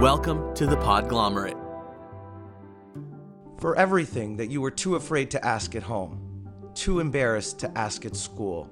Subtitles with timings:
[0.00, 1.60] Welcome to the Podglomerate.
[3.58, 8.06] For everything that you were too afraid to ask at home, too embarrassed to ask
[8.06, 8.70] at school,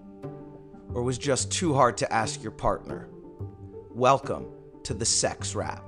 [0.94, 3.10] or was just too hard to ask your partner,
[3.90, 4.46] welcome
[4.84, 5.84] to the Sex Wrap.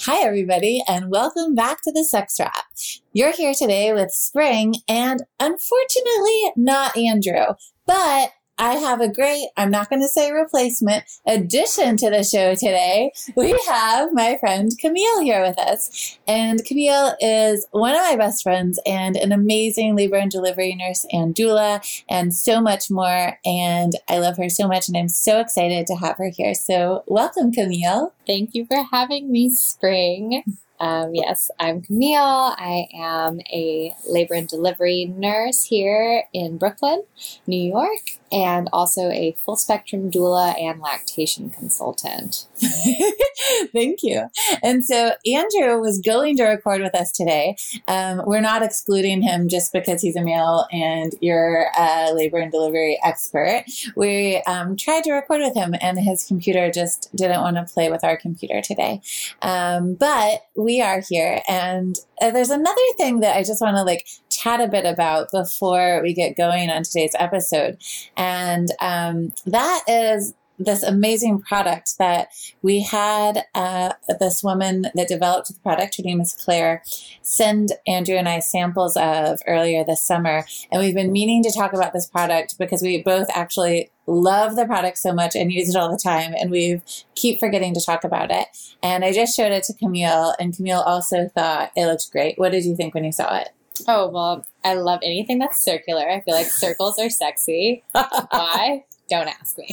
[0.00, 2.64] Hi, everybody, and welcome back to the Sex Wrap.
[3.12, 7.44] You're here today with Spring and unfortunately not Andrew,
[7.84, 12.54] but I have a great, I'm not going to say replacement, addition to the show
[12.54, 13.12] today.
[13.34, 16.18] We have my friend Camille here with us.
[16.26, 21.04] And Camille is one of my best friends and an amazing labor and delivery nurse
[21.12, 23.38] and doula and so much more.
[23.44, 26.54] And I love her so much and I'm so excited to have her here.
[26.54, 28.14] So welcome, Camille.
[28.26, 30.42] Thank you for having me, Spring.
[30.78, 32.16] Um, yes, I'm Camille.
[32.18, 37.04] I am a labor and delivery nurse here in Brooklyn,
[37.46, 42.46] New York, and also a full spectrum doula and lactation consultant.
[43.72, 44.28] Thank you.
[44.62, 47.56] And so Andrew was going to record with us today.
[47.88, 52.52] Um, we're not excluding him just because he's a male and you're a labor and
[52.52, 53.64] delivery expert.
[53.94, 57.90] We um, tried to record with him, and his computer just didn't want to play
[57.90, 59.00] with our computer today.
[59.42, 63.84] Um, but we are here, and uh, there's another thing that I just want to
[63.84, 67.78] like chat a bit about before we get going on today's episode.
[68.16, 72.28] And um, that is this amazing product that
[72.62, 76.82] we had uh, this woman that developed the product her name is claire
[77.22, 81.72] send andrew and i samples of earlier this summer and we've been meaning to talk
[81.72, 85.76] about this product because we both actually love the product so much and use it
[85.76, 86.80] all the time and we
[87.14, 88.46] keep forgetting to talk about it
[88.82, 92.52] and i just showed it to camille and camille also thought it looked great what
[92.52, 93.48] did you think when you saw it
[93.88, 96.08] Oh, well, I love anything that's circular.
[96.08, 97.84] I feel like circles are sexy.
[97.92, 98.84] Why?
[99.08, 99.68] Don't ask me.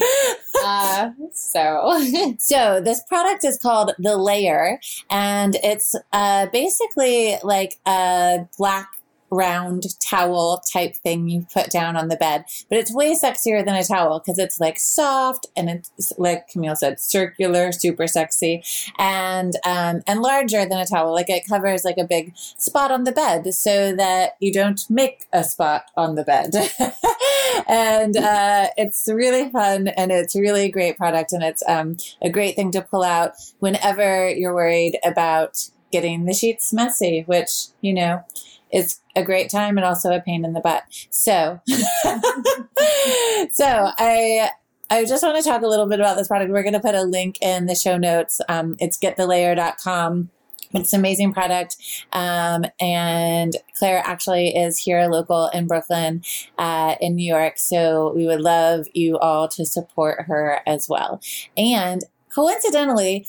[0.64, 2.00] Uh, so,
[2.38, 4.78] so this product is called the Layer,
[5.10, 8.88] and it's uh, basically like a black
[9.34, 12.44] round towel type thing you put down on the bed.
[12.68, 16.76] But it's way sexier than a towel because it's like soft and it's like Camille
[16.76, 18.62] said, circular, super sexy,
[18.98, 21.12] and um, and larger than a towel.
[21.12, 25.26] Like it covers like a big spot on the bed so that you don't make
[25.32, 26.54] a spot on the bed.
[27.68, 32.30] and uh, it's really fun and it's really a great product and it's um, a
[32.30, 37.94] great thing to pull out whenever you're worried about getting the sheets messy, which, you
[37.94, 38.24] know,
[38.74, 40.82] is a great time and also a pain in the butt.
[41.10, 41.60] So,
[43.52, 44.50] so I,
[44.90, 46.50] I just want to talk a little bit about this product.
[46.50, 48.40] We're going to put a link in the show notes.
[48.48, 50.30] Um, it's getthelayer.com.
[50.74, 51.76] It's an amazing product.
[52.12, 56.22] Um, and Claire actually is here local in Brooklyn,
[56.58, 57.58] uh, in New York.
[57.58, 61.20] So we would love you all to support her as well.
[61.56, 63.26] And coincidentally,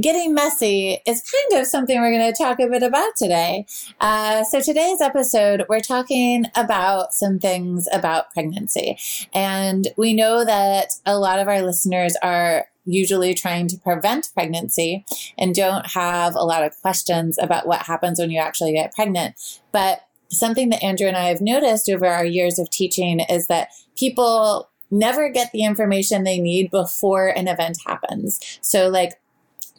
[0.00, 3.66] getting messy is kind of something we're going to talk a bit about today.
[4.00, 8.98] Uh, so, today's episode, we're talking about some things about pregnancy.
[9.34, 15.04] And we know that a lot of our listeners are usually trying to prevent pregnancy
[15.36, 19.34] and don't have a lot of questions about what happens when you actually get pregnant.
[19.72, 23.68] But something that Andrew and I have noticed over our years of teaching is that
[23.96, 28.58] people never get the information they need before an event happens.
[28.62, 29.20] So, like,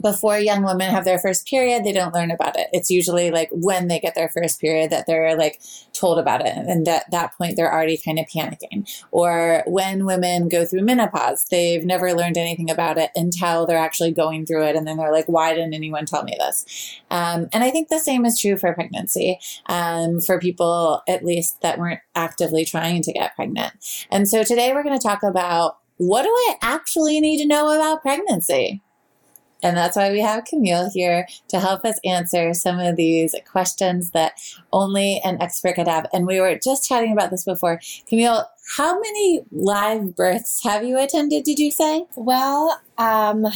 [0.02, 2.68] before young women have their first period, they don't learn about it.
[2.72, 5.62] It's usually like when they get their first period that they're like
[5.94, 6.56] told about it.
[6.56, 8.90] And at that point, they're already kind of panicking.
[9.12, 14.12] Or when women go through menopause, they've never learned anything about it until they're actually
[14.12, 14.76] going through it.
[14.76, 17.02] And then they're like, why didn't anyone tell me this?
[17.12, 21.62] Um, and I think the same is true for pregnancy, um, for people at least
[21.62, 23.74] that weren't actively trying to get pregnant.
[24.12, 27.76] And so today we're going to talk about what do I actually need to know
[27.76, 28.82] about pregnancy?
[29.64, 34.12] And that's why we have Camille here to help us answer some of these questions
[34.12, 34.34] that
[34.72, 36.08] only an expert could have.
[36.14, 37.80] And we were just chatting about this before.
[38.08, 38.46] Camille,
[38.78, 42.06] how many live births have you attended, did you say?
[42.16, 43.48] Well, um,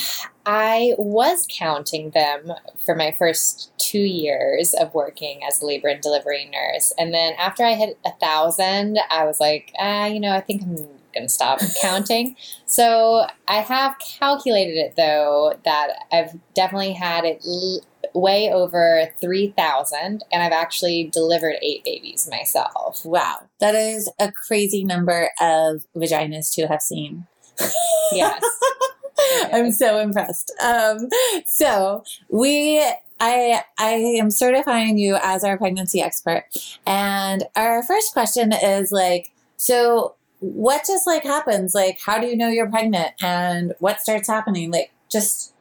[0.45, 2.51] I was counting them
[2.83, 6.93] for my first two years of working as a labor and delivery nurse.
[6.97, 10.63] And then after I hit a thousand, I was like, ah, you know, I think
[10.63, 12.35] I'm going to stop counting.
[12.65, 17.81] So I have calculated it though that I've definitely had it l-
[18.13, 23.03] way over 3,000 and I've actually delivered eight babies myself.
[23.05, 23.39] Wow.
[23.59, 27.27] That is a crazy number of vaginas to have seen.
[28.11, 28.43] Yes.
[29.53, 30.53] I'm so impressed.
[30.61, 31.09] Um,
[31.45, 32.83] so we
[33.19, 36.45] I I am certifying you as our pregnancy expert.
[36.85, 41.73] And our first question is like, so what just like happens?
[41.73, 44.71] Like, how do you know you're pregnant and what starts happening?
[44.71, 45.53] Like, just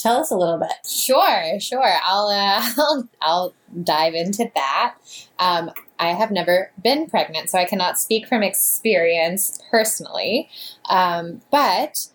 [0.00, 0.72] Tell us a little bit.
[0.88, 1.92] Sure, sure.
[2.02, 3.54] I'll uh, I'll, I'll
[3.84, 4.94] dive into that.
[5.38, 10.48] Um, I have never been pregnant, so I cannot speak from experience personally.
[10.88, 12.08] Um, but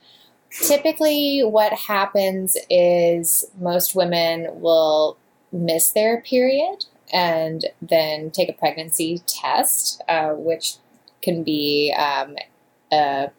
[0.50, 5.18] typically, what happens is most women will
[5.52, 10.78] miss their period and then take a pregnancy test, uh, which
[11.26, 12.38] can be um,
[12.94, 13.32] a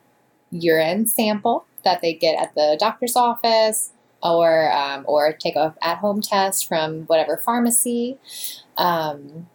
[0.50, 3.93] urine sample that they get at the doctor's office
[4.23, 8.19] or um, or take a at home test from whatever pharmacy,
[8.77, 9.49] um,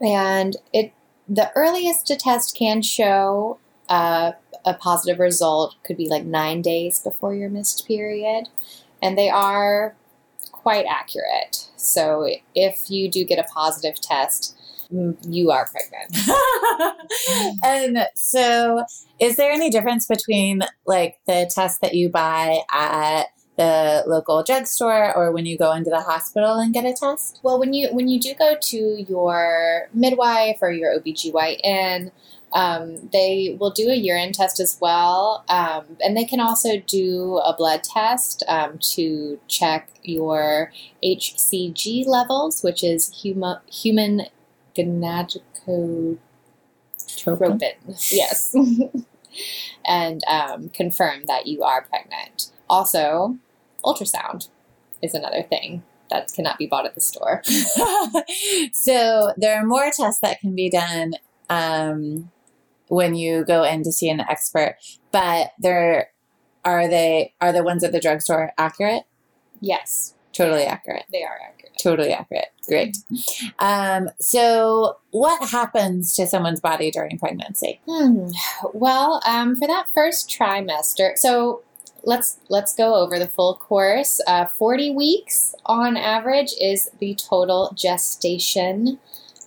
[0.00, 0.92] and it
[1.28, 3.58] the earliest a test can show
[3.88, 4.32] uh,
[4.64, 8.48] a positive result could be like nine days before your missed period,
[9.02, 9.94] and they are
[10.52, 11.68] quite accurate.
[11.76, 14.56] So if you do get a positive test,
[14.90, 16.16] you are pregnant.
[17.64, 18.84] and so,
[19.20, 23.26] is there any difference between like the test that you buy at
[23.56, 27.40] the local drugstore or when you go into the hospital and get a test?
[27.42, 28.76] Well, when you when you do go to
[29.08, 32.10] your midwife or your OBGYN,
[32.52, 37.38] um, they will do a urine test as well, um, and they can also do
[37.38, 40.72] a blood test um, to check your
[41.04, 44.26] HCG levels, which is huma, human
[44.76, 46.18] gonadotropin.
[48.12, 48.54] Yes,
[49.86, 52.50] and um, confirm that you are pregnant.
[52.68, 53.36] Also,
[53.84, 54.48] ultrasound
[55.02, 57.42] is another thing that cannot be bought at the store.
[58.72, 61.14] so there are more tests that can be done
[61.50, 62.30] um,
[62.88, 64.76] when you go in to see an expert,
[65.12, 66.10] but there
[66.64, 69.04] are they are the ones at the drugstore accurate?
[69.60, 71.04] Yes, totally accurate.
[71.12, 71.72] They are accurate.
[71.78, 72.48] Totally accurate.
[72.66, 72.96] Great.
[73.58, 77.80] Um, so, what happens to someone's body during pregnancy?
[77.86, 78.28] Hmm.
[78.72, 81.62] Well, um, for that first trimester, so
[82.04, 84.20] let's let's go over the full course.
[84.26, 88.98] Uh, Forty weeks on average is the total gestation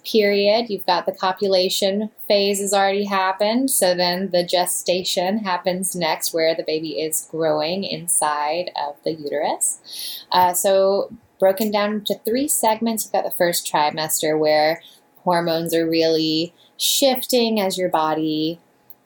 [0.08, 0.70] period.
[0.70, 6.56] You've got the copulation phase has already happened, so then the gestation happens next, where
[6.56, 10.26] the baby is growing inside of the uterus.
[10.32, 13.06] Uh, so broken down into three segments.
[13.06, 14.82] You've got the first trimester where
[15.24, 18.60] hormones are really shifting as your body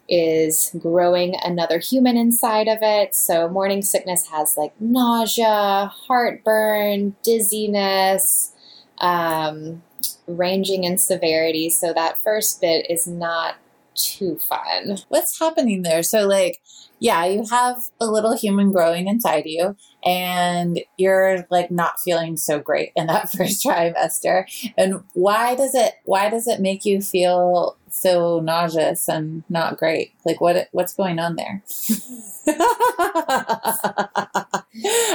[0.07, 3.15] is growing another human inside of it.
[3.15, 8.51] So, morning sickness has like nausea, heartburn, dizziness,
[8.97, 9.81] um,
[10.27, 11.69] ranging in severity.
[11.69, 13.55] So, that first bit is not
[13.95, 14.97] too fun.
[15.09, 16.03] What's happening there?
[16.03, 16.61] So, like,
[16.99, 19.75] yeah, you have a little human growing inside you,
[20.05, 24.45] and you're like not feeling so great in that first trimester.
[24.77, 25.95] And why does it?
[26.05, 30.13] Why does it make you feel so nauseous and not great?
[30.25, 30.67] Like, what?
[30.71, 31.63] What's going on there?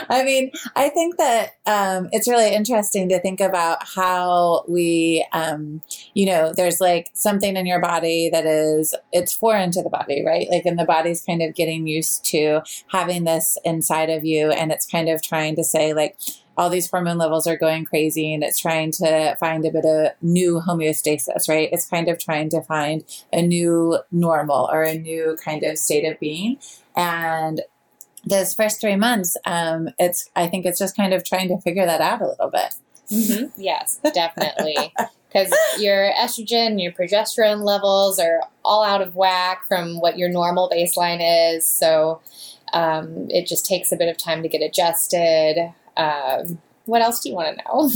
[0.08, 5.81] I mean, I think that um, it's really interesting to think about how we, um,
[6.14, 10.23] you know, there's like something in your body that is, it's foreign to the body,
[10.25, 10.46] right?
[10.50, 14.70] Like, and the body's kind of getting used to having this inside of you, and
[14.70, 16.19] it's kind of trying to say, like,
[16.56, 20.12] all these hormone levels are going crazy and it's trying to find a bit of
[20.22, 21.68] new homeostasis, right?
[21.72, 26.10] It's kind of trying to find a new normal or a new kind of state
[26.10, 26.58] of being.
[26.94, 27.62] And
[28.25, 31.86] those first three months, um, it's I think it's just kind of trying to figure
[31.86, 32.75] that out a little bit.
[33.10, 33.60] Mm-hmm.
[33.60, 34.92] Yes, definitely.
[35.28, 40.70] Because your estrogen, your progesterone levels are all out of whack from what your normal
[40.70, 41.66] baseline is.
[41.66, 42.22] So
[42.72, 45.75] um, it just takes a bit of time to get adjusted.
[45.96, 47.88] Um, what else do you want to know?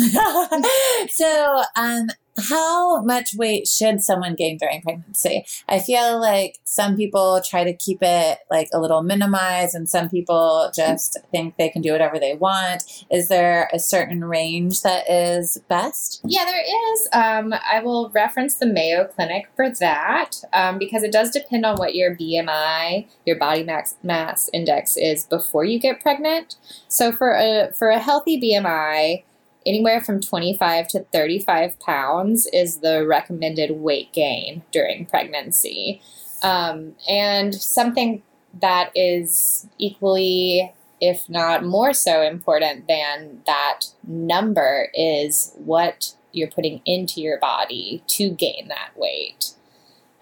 [1.11, 2.09] so, um,
[2.39, 5.45] how much weight should someone gain during pregnancy?
[5.69, 10.09] I feel like some people try to keep it like a little minimized, and some
[10.09, 12.85] people just think they can do whatever they want.
[13.11, 16.21] Is there a certain range that is best?
[16.25, 17.09] Yeah, there is.
[17.13, 21.77] Um, I will reference the Mayo Clinic for that um, because it does depend on
[21.77, 26.57] what your BMI, your body mass mass index, is before you get pregnant.
[26.89, 29.25] So for a for a healthy BMI
[29.67, 36.01] anywhere from 25 to 35 pounds is the recommended weight gain during pregnancy.
[36.43, 38.23] Um, and something
[38.61, 46.81] that is equally, if not more so important than that number, is what you're putting
[46.85, 49.53] into your body to gain that weight.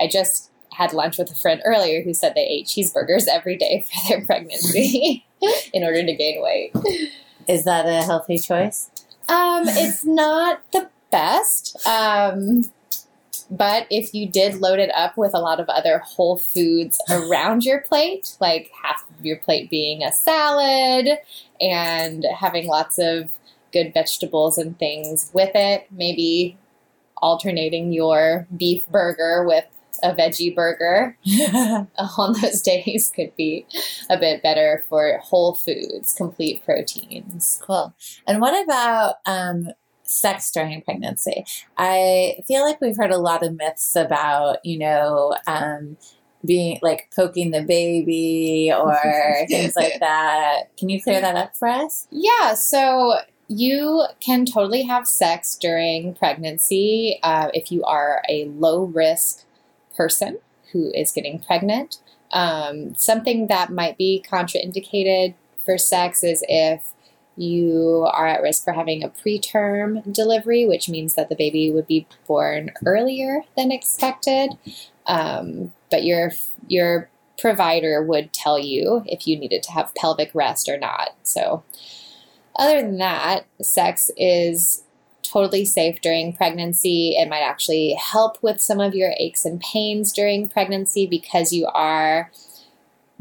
[0.01, 3.85] I just had lunch with a friend earlier who said they ate cheeseburgers every day
[3.85, 5.27] for their pregnancy
[5.73, 6.73] in order to gain weight.
[7.49, 8.91] Is that a healthy choice?
[9.29, 11.77] Um, it's not the best.
[11.87, 12.71] Um,
[13.51, 17.65] But if you did load it up with a lot of other whole foods around
[17.65, 21.19] your plate, like half of your plate being a salad
[21.61, 23.31] and having lots of
[23.73, 26.59] good vegetables and things with it, maybe
[27.23, 29.65] alternating your beef burger with
[30.03, 31.17] a veggie burger
[31.99, 33.67] on those days could be
[34.11, 37.61] a bit better for whole foods, complete proteins.
[37.63, 37.95] Cool.
[38.27, 39.69] And what about um,
[40.03, 41.45] sex during pregnancy?
[41.77, 45.97] I feel like we've heard a lot of myths about, you know, um,
[46.45, 48.97] being like poking the baby or
[49.49, 50.77] things like that.
[50.77, 52.07] Can you clear that up for us?
[52.11, 52.55] Yeah.
[52.55, 59.45] So you can totally have sex during pregnancy uh, if you are a low risk
[59.99, 60.39] person
[60.73, 61.99] who is getting pregnant.
[62.33, 66.93] Um, something that might be contraindicated for sex is if
[67.37, 71.87] you are at risk for having a preterm delivery, which means that the baby would
[71.87, 74.51] be born earlier than expected.
[75.07, 76.33] Um, but your
[76.67, 81.11] your provider would tell you if you needed to have pelvic rest or not.
[81.23, 81.63] So,
[82.57, 84.83] other than that, sex is
[85.31, 87.17] totally safe during pregnancy.
[87.17, 91.67] It might actually help with some of your aches and pains during pregnancy because you
[91.75, 92.31] are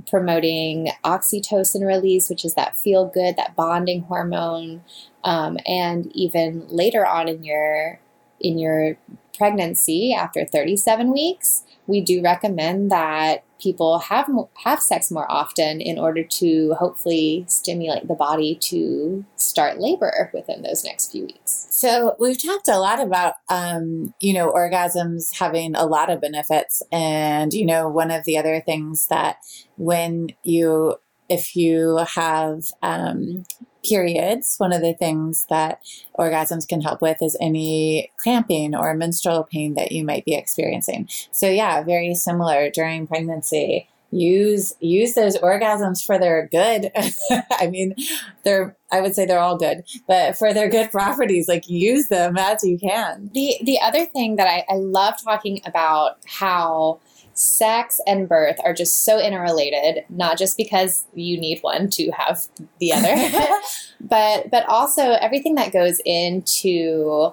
[0.10, 4.84] promoting oxytocin release, which is that feel good, that bonding hormone,
[5.24, 8.00] um, and even later on in your
[8.40, 8.98] in your
[9.36, 14.30] pregnancy after 37 weeks, we do recommend that people have
[14.64, 20.62] have sex more often in order to hopefully stimulate the body to start labor within
[20.62, 21.68] those next few weeks.
[21.72, 26.82] So we've talked a lot about um, you know orgasms having a lot of benefits,
[26.92, 29.38] and you know one of the other things that
[29.78, 30.96] when you
[31.30, 33.44] if you have um,
[33.84, 35.82] periods, one of the things that
[36.18, 41.08] orgasms can help with is any cramping or menstrual pain that you might be experiencing.
[41.32, 43.90] So yeah, very similar during pregnancy.
[44.10, 46.92] Use use those orgasms for their good.
[47.52, 47.94] I mean,
[48.44, 52.38] they're I would say they're all good, but for their good properties, like use them
[52.38, 53.30] as you can.
[53.34, 57.02] The the other thing that I, I love talking about how
[57.38, 62.48] sex and birth are just so interrelated not just because you need one to have
[62.80, 63.16] the other
[64.02, 67.32] but but also everything that goes into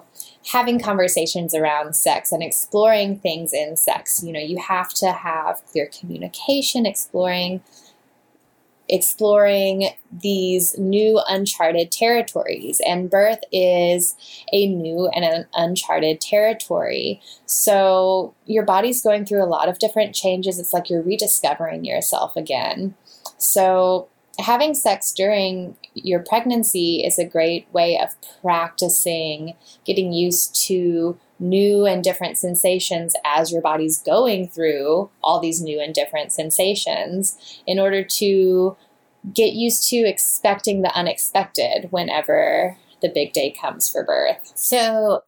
[0.51, 4.21] having conversations around sex and exploring things in sex.
[4.23, 7.61] You know you have to have clear communication exploring
[8.89, 12.81] exploring these new uncharted territories.
[12.85, 14.15] And birth is
[14.51, 17.21] a new and an uncharted territory.
[17.45, 20.59] So your body's going through a lot of different changes.
[20.59, 22.95] It's like you're rediscovering yourself again.
[23.37, 24.07] So
[24.39, 31.85] having sex during your pregnancy is a great way of practicing getting used to new
[31.85, 37.79] and different sensations as your body's going through all these new and different sensations in
[37.79, 38.75] order to
[39.33, 44.51] get used to expecting the unexpected whenever the big day comes for birth.
[44.55, 45.23] So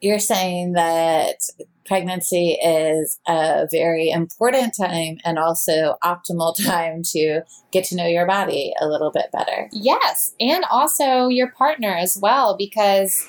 [0.00, 1.36] you're saying that
[1.84, 7.40] pregnancy is a very important time and also optimal time to
[7.72, 9.68] get to know your body a little bit better.
[9.72, 13.28] Yes, and also your partner as well, because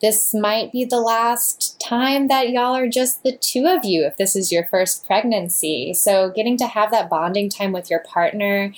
[0.00, 4.16] this might be the last time that y'all are just the two of you if
[4.16, 5.94] this is your first pregnancy.
[5.94, 8.72] So, getting to have that bonding time with your partner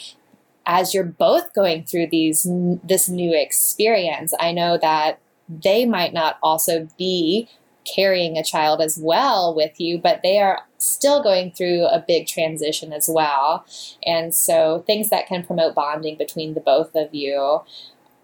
[0.66, 2.46] as you're both going through these
[2.84, 7.48] this new experience, I know that they might not also be
[7.84, 12.26] carrying a child as well with you, but they are still going through a big
[12.26, 13.64] transition as well.
[14.04, 17.62] And so things that can promote bonding between the both of you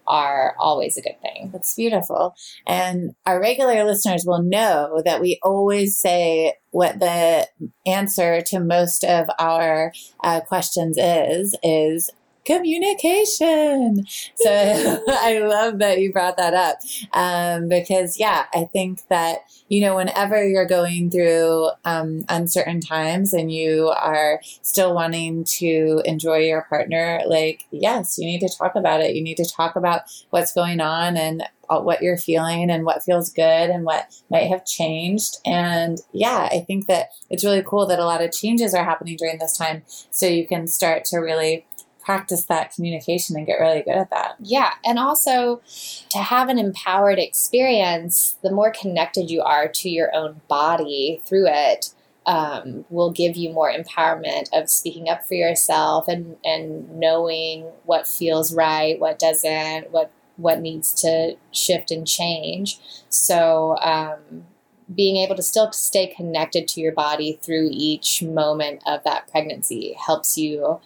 [0.07, 1.49] are always a good thing.
[1.51, 2.35] That's beautiful.
[2.65, 7.47] And our regular listeners will know that we always say what the
[7.85, 9.93] answer to most of our
[10.23, 12.09] uh, questions is, is
[12.45, 14.05] communication.
[14.35, 16.77] So I love that you brought that up
[17.13, 23.33] um, because, yeah, I think that, you know, whenever you're going through um, uncertain times
[23.33, 28.75] and you are still wanting to enjoy your partner, like, yes, you need to talk
[28.75, 29.15] about it.
[29.15, 33.03] You need to talk about what's going on and uh, what you're feeling and what
[33.03, 35.37] feels good and what might have changed.
[35.45, 39.17] And yeah, I think that it's really cool that a lot of changes are happening
[39.17, 39.83] during this time.
[39.87, 41.65] So you can start to really
[42.05, 44.35] practice that communication and get really good at that.
[44.39, 44.73] Yeah.
[44.85, 45.61] And also
[46.09, 51.47] to have an empowered experience, the more connected you are to your own body through
[51.47, 51.89] it,
[52.27, 58.07] um, will give you more empowerment of speaking up for yourself and, and knowing what
[58.07, 62.77] feels right, what doesn't, what what needs to shift and change.
[63.07, 64.45] So um,
[64.93, 69.93] being able to still stay connected to your body through each moment of that pregnancy
[69.93, 70.79] helps you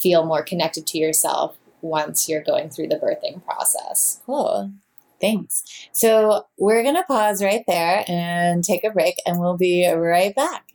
[0.00, 4.20] feel more connected to yourself once you're going through the birthing process.
[4.26, 4.72] Cool.
[5.20, 5.88] Thanks.
[5.92, 10.34] So we're going to pause right there and take a break, and we'll be right
[10.34, 10.69] back.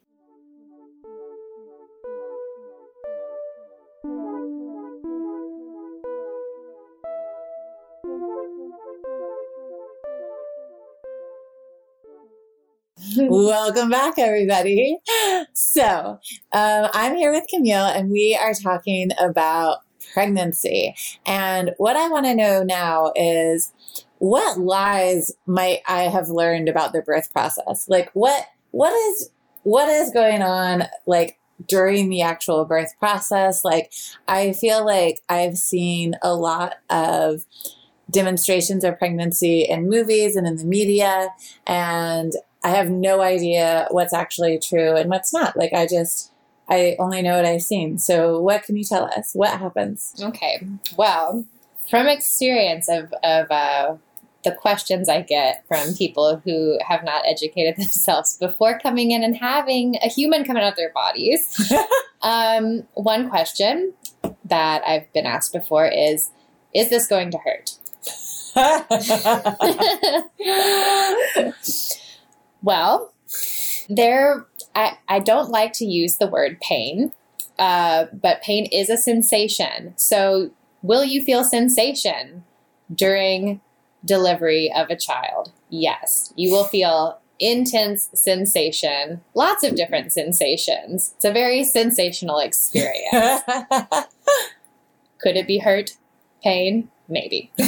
[13.18, 14.98] Welcome back, everybody.
[15.54, 16.20] So,
[16.52, 19.80] um, I'm here with Camille, and we are talking about
[20.14, 20.96] pregnancy.
[21.26, 23.72] And what I want to know now is
[24.18, 27.88] what lies might I have learned about the birth process?
[27.88, 29.30] Like, what what is
[29.64, 30.84] what is going on?
[31.06, 33.90] Like during the actual birth process like
[34.28, 37.46] i feel like i've seen a lot of
[38.12, 41.30] demonstrations of pregnancy in movies and in the media
[41.66, 42.34] and
[42.66, 45.56] I have no idea what's actually true and what's not.
[45.56, 46.32] Like I just
[46.68, 48.00] I only know what I've seen.
[48.00, 49.34] So what can you tell us?
[49.34, 50.16] What happens?
[50.20, 50.68] Okay.
[50.98, 51.46] Well,
[51.92, 53.98] from experience of of uh,
[54.44, 59.38] the questions I get from people who have not educated themselves before coming in and
[59.38, 61.72] having a human come out of their bodies.
[62.24, 63.94] um, one question
[64.44, 66.32] that I've been asked before is,
[66.74, 67.78] "Is this going to hurt?"
[72.66, 73.14] Well,
[73.88, 77.14] there, I, I don't like to use the word pain,
[77.60, 79.94] uh, but pain is a sensation.
[79.98, 80.50] So,
[80.82, 82.44] will you feel sensation
[82.94, 83.62] during
[84.04, 85.52] delivery of a child?
[85.70, 91.14] Yes, you will feel intense sensation, lots of different sensations.
[91.18, 93.44] It's a very sensational experience.
[95.20, 95.98] Could it be hurt?
[96.44, 96.90] Pain?
[97.08, 97.52] Maybe.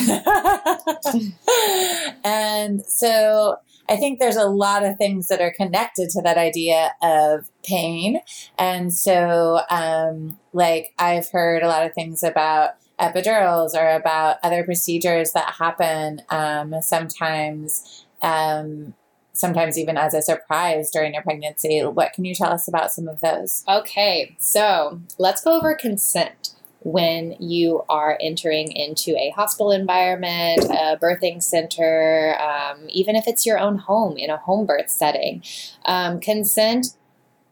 [2.24, 6.94] and so I think there's a lot of things that are connected to that idea
[7.01, 8.22] of pain.
[8.58, 14.63] And so, um, like, I've heard a lot of things about epidurals or about other
[14.63, 18.06] procedures that happen um, sometimes.
[18.21, 18.93] Um,
[19.34, 21.82] sometimes even as a surprise during a pregnancy.
[21.82, 23.63] What can you tell us about some of those?
[23.67, 26.56] Okay, so let's go over consent
[26.88, 33.45] when you are entering into a hospital environment, a birthing center, um, even if it's
[33.45, 35.43] your own home in a home birth setting.
[35.84, 36.95] Um, consent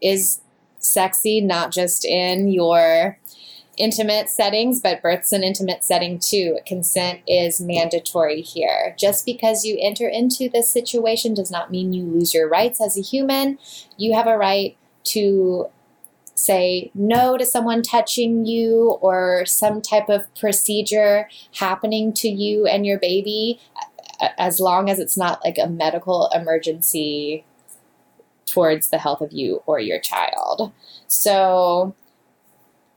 [0.01, 0.39] is
[0.79, 3.17] sexy, not just in your
[3.75, 6.59] intimate settings, but birth's an intimate setting too.
[6.65, 8.95] Consent is mandatory here.
[8.97, 12.97] Just because you enter into this situation does not mean you lose your rights as
[12.97, 13.59] a human.
[13.97, 15.67] You have a right to
[16.35, 22.85] say no to someone touching you or some type of procedure happening to you and
[22.85, 23.59] your baby
[24.37, 27.45] as long as it's not like a medical emergency
[28.45, 30.71] towards the health of you or your child.
[31.07, 31.95] So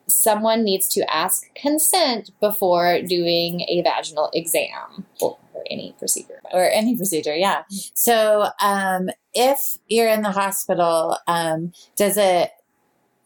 [0.09, 5.37] someone needs to ask consent before doing a vaginal exam or,
[5.71, 6.41] any procedure.
[6.53, 7.65] Or any procedure, yeah.
[7.95, 12.51] So um, if you're in the hospital, um, does it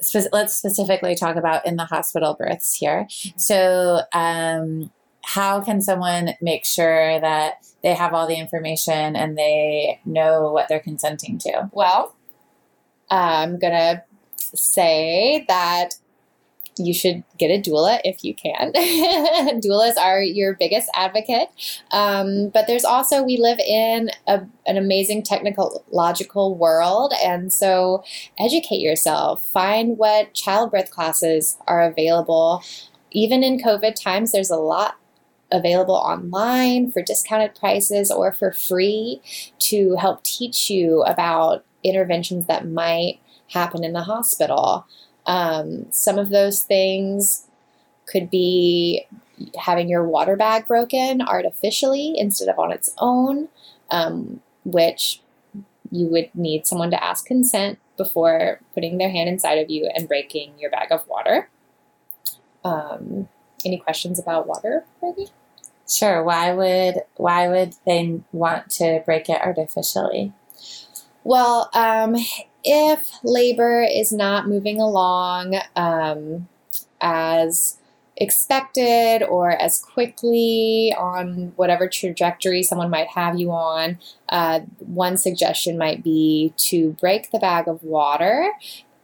[0.03, 3.07] spe- let's specifically talk about in the hospital births here.
[3.37, 4.91] So, um,
[5.25, 10.69] how can someone make sure that they have all the information and they know what
[10.69, 11.71] they're consenting to?
[11.73, 12.17] Well,
[13.09, 14.03] I'm going to
[14.55, 15.91] say that
[16.79, 18.73] you should get a doula if you can.
[19.61, 21.49] Doulas are your biggest advocate.
[21.91, 27.13] Um, but there's also, we live in a, an amazing technological world.
[27.23, 28.05] And so
[28.39, 32.63] educate yourself, find what childbirth classes are available.
[33.11, 34.97] Even in COVID times, there's a lot
[35.51, 39.21] available online for discounted prices or for free
[39.59, 43.21] to help teach you about interventions that might
[43.53, 44.87] happen in the hospital.
[45.27, 47.47] Um, some of those things
[48.07, 49.07] could be
[49.59, 53.49] having your water bag broken artificially instead of on its own,
[53.91, 55.21] um, which
[55.91, 60.09] you would need someone to ask consent before putting their hand inside of you and
[60.09, 61.49] breaking your bag of water.
[62.65, 63.29] Um,
[63.65, 65.29] any questions about water, Maggie?
[65.89, 66.23] Sure.
[66.23, 70.33] Why would why would they want to break it artificially?
[71.25, 72.17] Well, um,
[72.65, 76.49] if labor is not moving along um,
[77.01, 77.79] as
[78.17, 83.99] expected or as quickly on whatever trajectory someone might have you on,
[84.29, 88.53] uh, one suggestion might be to break the bag of water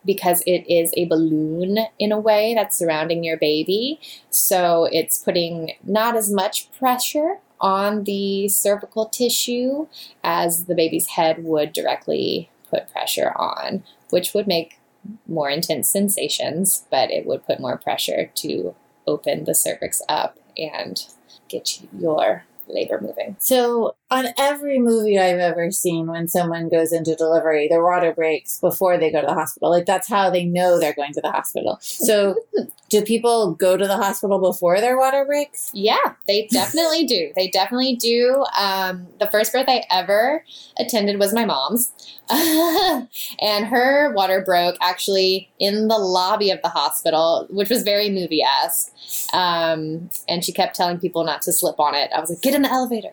[0.05, 3.99] because it is a balloon in a way that's surrounding your baby.
[4.31, 9.87] So it's putting not as much pressure on the cervical tissue
[10.23, 14.78] as the baby's head would directly put pressure on, which would make
[15.26, 18.74] more intense sensations, but it would put more pressure to
[19.07, 21.07] open the cervix up and
[21.48, 23.37] get your labor moving.
[23.38, 28.59] So, on every movie I've ever seen, when someone goes into delivery, their water breaks
[28.59, 29.71] before they go to the hospital.
[29.71, 31.79] Like, that's how they know they're going to the hospital.
[31.81, 32.37] So,
[32.88, 35.71] do people go to the hospital before their water breaks?
[35.75, 37.33] Yeah, they definitely do.
[37.37, 38.44] They definitely do.
[38.59, 40.44] Um, the first birth I ever
[40.79, 41.92] attended was my mom's.
[42.31, 48.42] and her water broke actually in the lobby of the hospital, which was very movie
[48.42, 48.92] esque.
[49.33, 52.11] Um, and she kept telling people not to slip on it.
[52.14, 53.12] I was like, get in the elevator.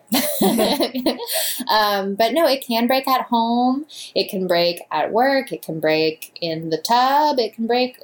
[1.70, 5.80] um, but no, it can break at home, it can break at work, it can
[5.80, 7.98] break in the tub, it can break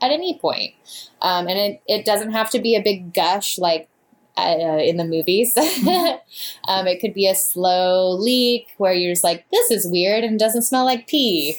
[0.00, 0.74] at any point.
[1.22, 3.88] Um, and it, it doesn't have to be a big gush like
[4.36, 5.56] uh, in the movies.
[6.68, 10.38] um, it could be a slow leak where you're just like, this is weird and
[10.38, 11.56] doesn't smell like pee.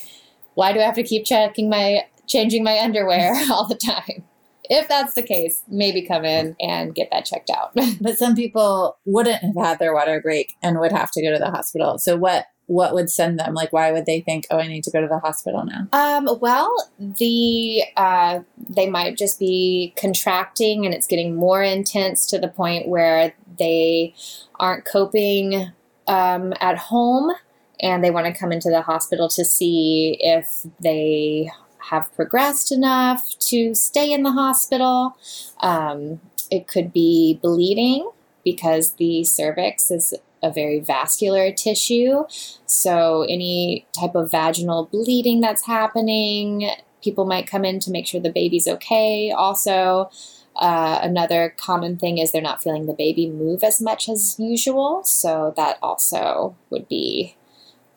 [0.53, 4.23] Why do I have to keep checking my, changing my underwear all the time?
[4.69, 7.75] If that's the case, maybe come in and get that checked out.
[8.01, 11.39] but some people wouldn't have had their water break and would have to go to
[11.39, 11.97] the hospital.
[11.97, 13.53] So what what would send them?
[13.53, 15.87] Like, why would they think, oh, I need to go to the hospital now?
[15.93, 22.39] Um, well, the uh, they might just be contracting, and it's getting more intense to
[22.39, 24.15] the point where they
[24.59, 25.71] aren't coping
[26.07, 27.31] um, at home,
[27.79, 31.51] and they want to come into the hospital to see if they
[31.89, 35.17] have progressed enough to stay in the hospital.
[35.59, 36.21] Um,
[36.51, 38.09] it could be bleeding
[38.43, 42.23] because the cervix is a very vascular tissue.
[42.65, 46.69] So, any type of vaginal bleeding that's happening,
[47.03, 49.31] people might come in to make sure the baby's okay.
[49.31, 50.09] Also,
[50.55, 55.03] uh, another common thing is they're not feeling the baby move as much as usual.
[55.03, 57.35] So, that also would be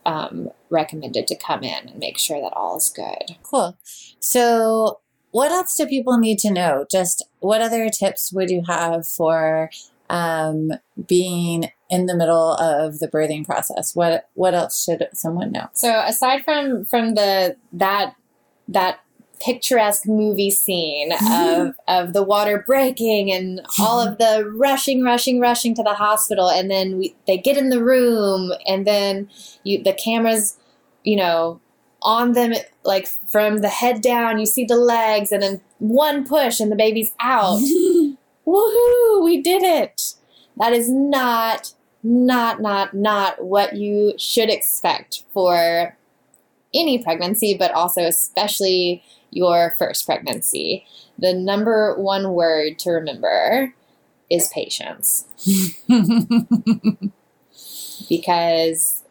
[0.07, 3.37] um, recommended to come in and make sure that all is good.
[3.43, 3.77] Cool.
[4.21, 6.87] So, what else do people need to know?
[6.91, 9.71] Just what other tips would you have for
[10.11, 10.73] um,
[11.07, 13.95] being in the middle of the birthing process?
[13.95, 15.69] What what else should someone know?
[15.73, 18.15] So aside from from the that
[18.69, 19.01] that
[19.41, 25.75] picturesque movie scene of of the water breaking and all of the rushing rushing rushing
[25.75, 26.51] to the hospital.
[26.51, 29.29] And then we, they get in the room and then
[29.65, 30.59] you the cameras
[31.05, 31.61] you know
[32.03, 32.53] on them
[32.85, 36.77] like from the head down you see the legs and then one push and the
[36.77, 37.61] baby's out.
[38.47, 39.25] Woohoo!
[39.25, 40.15] We did it.
[40.57, 41.73] That is not
[42.03, 45.97] not, not, not what you should expect for
[46.75, 50.87] any pregnancy, but also especially your first pregnancy.
[51.19, 53.75] The number one word to remember
[54.31, 55.25] is patience.
[58.09, 59.03] because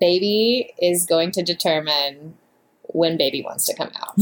[0.00, 2.34] baby is going to determine
[2.82, 4.14] when baby wants to come out.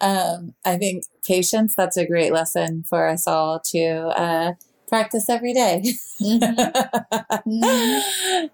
[0.00, 4.52] um, I think patience, that's a great lesson for us all to uh,
[4.90, 5.82] practice every day.
[6.20, 7.46] Mm-hmm.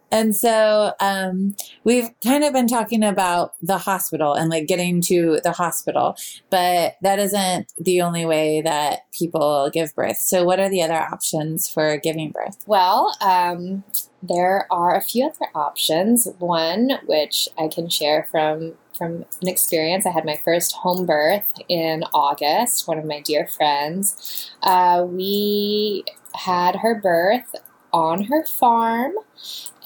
[0.12, 5.40] and so um, we've kind of been talking about the hospital and like getting to
[5.42, 6.14] the hospital,
[6.51, 10.18] but that isn't the only way that people give birth.
[10.18, 12.59] So, what are the other options for giving birth?
[12.66, 13.83] Well, um,
[14.22, 16.29] there are a few other options.
[16.38, 20.07] One, which I can share from from an experience.
[20.07, 22.88] I had my first home birth in August.
[22.88, 24.51] One of my dear friends.
[24.62, 26.05] Uh, we
[26.37, 27.55] had her birth
[27.92, 29.12] on her farm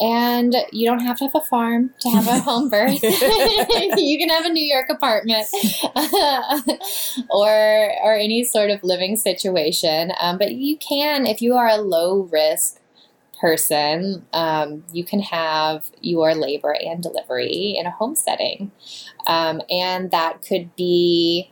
[0.00, 4.28] and you don't have to have a farm to have a home birth you can
[4.28, 5.46] have a new york apartment
[7.30, 11.76] or or any sort of living situation um, but you can if you are a
[11.76, 12.80] low risk
[13.40, 18.72] person um, you can have your labor and delivery in a home setting
[19.26, 21.50] um, and that could be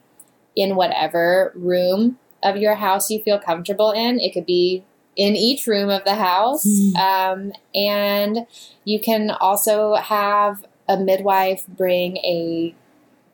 [0.56, 4.18] in whatever room of your house you feel comfortable in.
[4.18, 4.84] It could be
[5.18, 6.64] in each room of the house.
[6.64, 6.96] Mm.
[6.96, 8.46] Um, and
[8.85, 12.74] you can also have a midwife bring a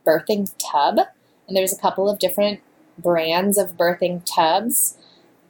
[0.05, 0.99] birthing tub.
[1.47, 2.61] And there's a couple of different
[2.99, 4.97] brands of birthing tubs.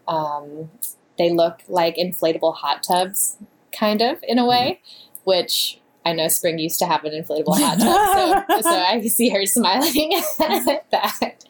[0.08, 0.70] Um,
[1.16, 3.36] they look like inflatable hot tubs,
[3.72, 4.80] kind of, in a way,
[5.22, 9.30] which I know Spring used to have an inflatable hot tub, so, so I see
[9.30, 11.44] her smiling at that.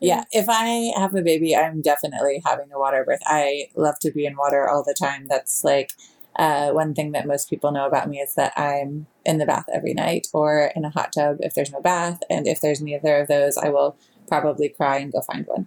[0.00, 3.20] yeah, if I have a baby, I'm definitely having a water birth.
[3.26, 5.26] I love to be in water all the time.
[5.28, 5.92] That's like
[6.36, 9.66] uh, one thing that most people know about me is that I'm in the bath
[9.72, 12.20] every night or in a hot tub if there's no bath.
[12.28, 13.96] And if there's neither of those, I will
[14.28, 15.66] probably cry and go find one.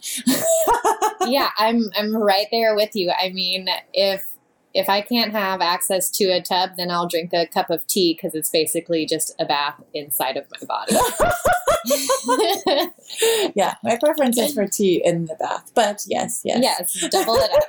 [1.28, 3.12] yeah, I'm I'm right there with you.
[3.12, 4.26] I mean, if
[4.74, 8.14] if I can't have access to a tub, then I'll drink a cup of tea
[8.14, 10.96] because it's basically just a bath inside of my body.
[13.56, 16.60] yeah, my preference is for tea in the bath, but yes, yes.
[16.62, 17.64] yes, double it up.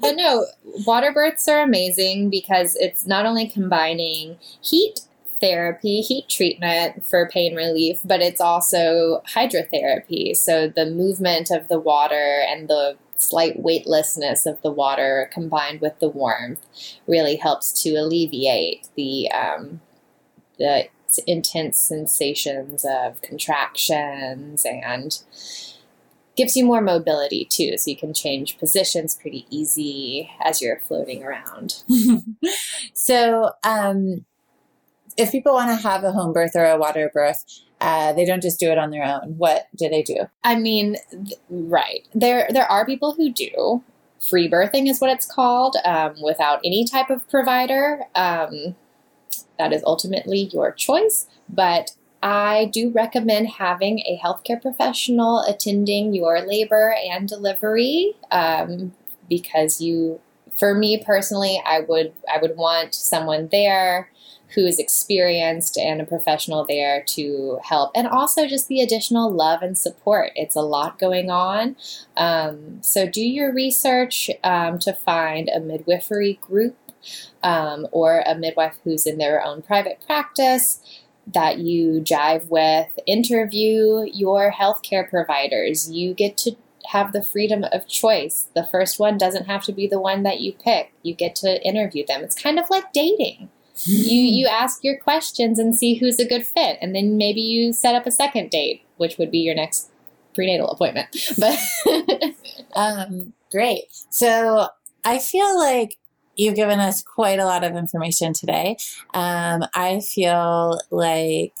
[0.00, 0.46] but no,
[0.86, 5.00] water births are amazing because it's not only combining heat
[5.40, 10.36] therapy, heat treatment for pain relief, but it's also hydrotherapy.
[10.36, 15.98] So the movement of the water and the slight weightlessness of the water combined with
[15.98, 16.64] the warmth
[17.06, 19.80] really helps to alleviate the um,
[20.58, 20.88] the
[21.26, 25.22] intense sensations of contractions and
[26.36, 31.22] gives you more mobility too so you can change positions pretty easy as you're floating
[31.22, 31.82] around.
[32.94, 34.24] So um,
[35.16, 37.44] if people want to have a home birth or a water birth
[37.82, 39.36] uh, they don't just do it on their own.
[39.36, 40.28] What do they do?
[40.44, 42.06] I mean th- right.
[42.14, 43.82] There there are people who do.
[44.30, 48.04] Free birthing is what it's called um, without any type of provider.
[48.14, 48.76] Um,
[49.58, 51.90] that is ultimately your choice but
[52.22, 58.92] I do recommend having a healthcare professional attending your labor and delivery um,
[59.28, 60.20] because you,
[60.56, 64.08] for me personally, I would I would want someone there
[64.54, 69.62] who is experienced and a professional there to help, and also just the additional love
[69.62, 70.32] and support.
[70.36, 71.76] It's a lot going on,
[72.16, 76.76] um, so do your research um, to find a midwifery group
[77.42, 80.80] um, or a midwife who's in their own private practice
[81.26, 82.98] that you jive with.
[83.06, 85.90] Interview your healthcare providers.
[85.90, 88.48] You get to have the freedom of choice.
[88.54, 90.92] The first one doesn't have to be the one that you pick.
[91.02, 92.22] You get to interview them.
[92.22, 93.50] It's kind of like dating.
[93.86, 97.72] You you ask your questions and see who's a good fit and then maybe you
[97.72, 99.90] set up a second date, which would be your next
[100.34, 101.08] prenatal appointment.
[101.38, 101.58] But
[102.74, 103.84] um, great.
[104.10, 104.68] So
[105.04, 105.98] I feel like
[106.36, 108.76] you've given us quite a lot of information today.
[109.12, 111.54] Um, I feel like,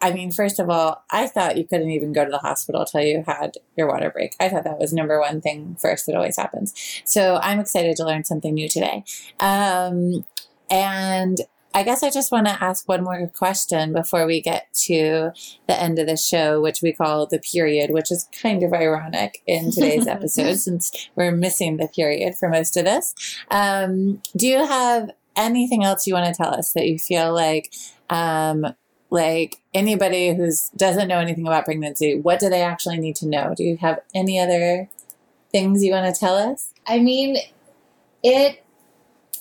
[0.00, 3.02] I mean, first of all, I thought you couldn't even go to the hospital till
[3.02, 4.34] you had your water break.
[4.40, 6.72] I thought that was number one thing first that always happens.
[7.04, 9.04] So I'm excited to learn something new today.
[9.40, 10.24] Um,
[10.70, 11.38] and
[11.72, 15.30] I guess I just want to ask one more question before we get to
[15.68, 19.42] the end of the show, which we call the period, which is kind of ironic
[19.46, 23.14] in today's episode since we're missing the period for most of this.
[23.50, 27.72] Um, do you have anything else you want to tell us that you feel like,
[28.08, 28.66] um,
[29.10, 33.54] like anybody who doesn't know anything about pregnancy, what do they actually need to know?
[33.56, 34.88] Do you have any other
[35.52, 36.72] things you want to tell us?
[36.86, 37.36] I mean,
[38.24, 38.64] it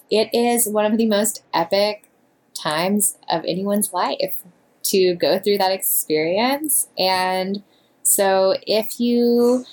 [0.09, 2.05] it is one of the most epic
[2.53, 4.43] times of anyone's life
[4.83, 6.87] to go through that experience.
[6.97, 7.63] And
[8.03, 9.65] so if you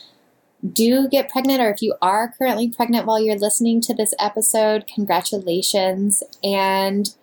[0.73, 4.87] do get pregnant or if you are currently pregnant while you're listening to this episode,
[4.87, 6.23] congratulations.
[6.43, 7.15] And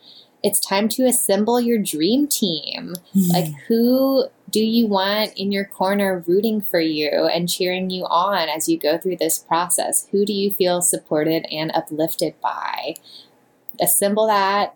[0.43, 2.95] it's time to assemble your dream team.
[3.15, 3.32] Mm-hmm.
[3.32, 8.48] Like, who do you want in your corner rooting for you and cheering you on
[8.50, 10.08] as you go through this process?
[10.12, 12.94] Who do you feel supported and uplifted by?
[13.82, 14.76] Assemble that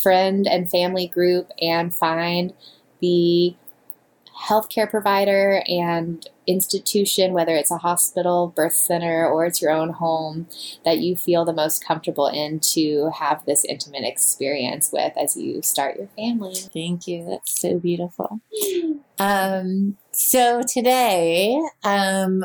[0.00, 2.54] friend and family group and find
[3.00, 3.56] the
[4.40, 10.46] healthcare provider and institution, whether it's a hospital, birth center, or it's your own home,
[10.84, 15.60] that you feel the most comfortable in to have this intimate experience with as you
[15.62, 16.54] start your family.
[16.54, 17.26] Thank you.
[17.28, 18.40] That's so beautiful.
[19.18, 22.44] Um, so today, um,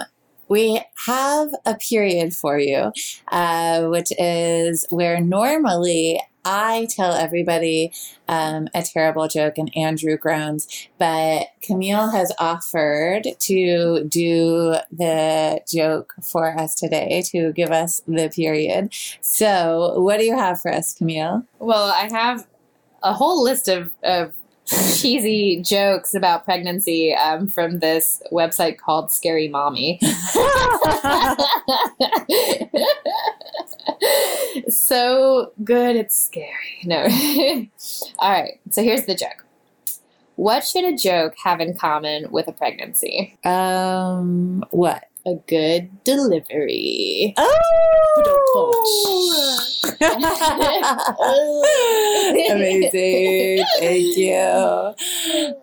[0.50, 2.92] we have a period for you,
[3.32, 7.92] uh, which is where normally I tell everybody
[8.28, 16.14] um, a terrible joke and Andrew groans, but Camille has offered to do the joke
[16.22, 18.94] for us today to give us the period.
[19.22, 21.46] So, what do you have for us, Camille?
[21.60, 22.46] Well, I have
[23.04, 24.34] a whole list of, of
[24.66, 30.00] cheesy jokes about pregnancy um, from this website called Scary Mommy.
[34.70, 36.50] so good, it's scary.
[36.86, 37.08] No.
[38.20, 39.46] All right, so here's the joke.
[40.36, 43.38] What should a joke have in common with a pregnancy?
[43.46, 45.06] Um, what?
[45.26, 47.34] A good delivery.
[47.38, 48.84] Oh!
[52.52, 53.66] Amazing.
[53.80, 54.94] Thank you.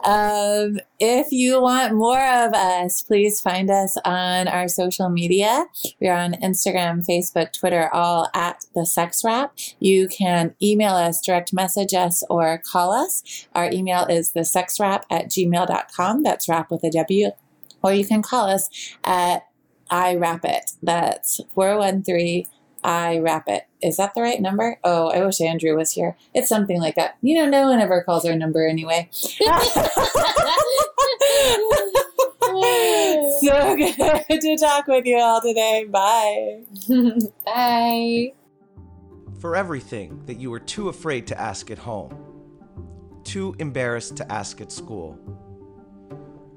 [0.05, 5.66] Um, if you want more of us, please find us on our social media.
[6.01, 9.53] We're on Instagram, Facebook, Twitter, all at the Sex Wrap.
[9.79, 13.46] You can email us, direct message us, or call us.
[13.55, 16.23] Our email is the sexwrap at gmail.com.
[16.23, 17.31] That's wrap with a W.
[17.83, 18.68] Or you can call us
[19.05, 19.44] at
[19.90, 20.72] I wrap it.
[20.83, 22.46] That's 413
[22.83, 23.66] I wrap it.
[23.83, 24.79] Is that the right number?
[24.85, 26.16] Oh, I wish Andrew was here.
[26.35, 27.16] It's something like that.
[27.20, 29.09] You know, no one ever calls our number anyway.
[29.40, 29.44] so
[33.76, 35.87] good to talk with you all today.
[35.88, 36.62] Bye.
[37.44, 38.33] Bye.
[39.40, 42.16] For everything that you were too afraid to ask at home,
[43.24, 45.18] too embarrassed to ask at school,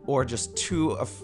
[0.05, 0.91] or just too.
[0.91, 1.23] Af-